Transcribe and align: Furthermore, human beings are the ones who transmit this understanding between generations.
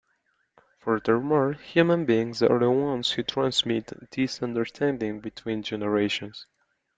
Furthermore, 0.79 1.53
human 1.53 2.05
beings 2.07 2.41
are 2.41 2.57
the 2.57 2.71
ones 2.71 3.11
who 3.11 3.21
transmit 3.21 3.93
this 4.09 4.41
understanding 4.41 5.19
between 5.19 5.61
generations. 5.61 6.47